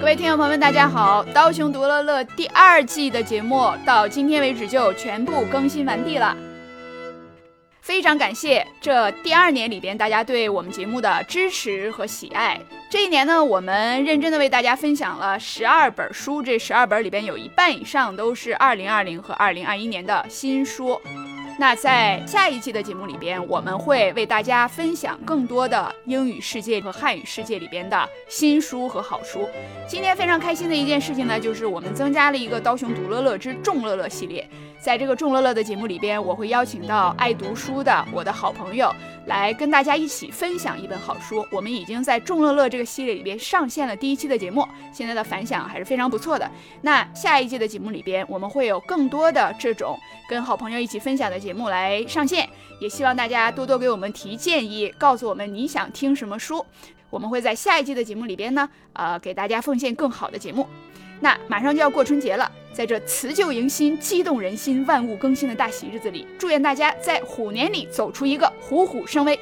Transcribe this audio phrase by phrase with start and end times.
[0.00, 1.22] 各位听众朋友们，大家好！
[1.24, 6.34] 刀熊独乐乐第二季的节目到今天为止就全部更新完毕了。
[7.82, 12.58] 非常感谢这第二年里边大家对我们节目的支持和喜爱。
[12.90, 20.98] 这一年呢，我们认真的为大家分享了十二本书，这十二本里边有一半以上都是二零二零和二零二一年的新书。
[21.58, 29.48] 那在下一期的节目里边，我们会为大家分享更多的英语世界和汉语世界里边的新书和好书。
[29.86, 34.48] 今天非常开心的一件事情呢，就是我们增加了一个刀熊独乐乐之众乐乐系列。
[34.80, 38.90] 在这个众乐乐的节目里边，我会邀请到爱读书的我的好朋友
[39.26, 41.46] 来跟大家一起分享一本好书。
[41.52, 46.50] 我们已经在众乐乐这个系列里边上线了第一期的节目，现在的反响还是非常不错的。
[46.80, 49.98] 那下一季的节目里边，我们会有更多的这种
[50.30, 52.48] 跟好朋友一起分享的节目来上线，
[52.80, 56.64] 也希望大家多多给我们提建议，告诉我们你想听什么书，
[57.10, 60.66] 我们会在下一季的节目里边呢，呃，给大家奉献更好的节目。
[61.20, 69.38] 那马上就要过春节了，在这辞旧迎新、激动人心、万物更新的大喜日子里，祝愿大家在虎年里走出一个虎虎生威，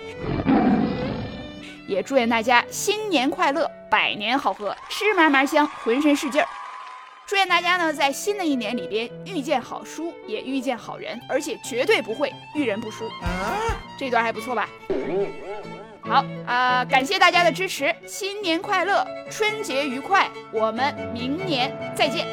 [1.87, 6.49] 也祝愿大家新年快乐、百年好合、吃嘛嘛香、浑身是劲儿。
[7.27, 13.05] 祝愿大家呢，在新的一年里边遇见好书，也遇见好人，而且绝对不会遇人不淑。
[13.99, 14.67] 这段还不错吧？
[16.01, 22.27] 好啊、感谢大家的支持，新年快乐，春节愉快，我们明年再见。